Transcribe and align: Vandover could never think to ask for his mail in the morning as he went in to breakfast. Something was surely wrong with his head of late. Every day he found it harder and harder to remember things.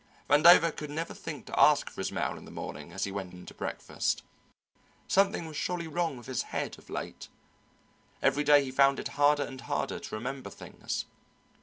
Vandover 0.27 0.75
could 0.75 0.89
never 0.89 1.13
think 1.13 1.45
to 1.45 1.59
ask 1.59 1.87
for 1.87 2.01
his 2.01 2.11
mail 2.11 2.35
in 2.35 2.45
the 2.45 2.49
morning 2.49 2.91
as 2.91 3.03
he 3.03 3.11
went 3.11 3.33
in 3.33 3.45
to 3.45 3.53
breakfast. 3.53 4.23
Something 5.07 5.45
was 5.45 5.55
surely 5.55 5.87
wrong 5.87 6.17
with 6.17 6.25
his 6.25 6.41
head 6.49 6.79
of 6.79 6.89
late. 6.89 7.29
Every 8.19 8.43
day 8.43 8.63
he 8.63 8.71
found 8.71 8.99
it 8.99 9.09
harder 9.09 9.43
and 9.43 9.61
harder 9.61 9.99
to 9.99 10.15
remember 10.15 10.49
things. 10.49 11.05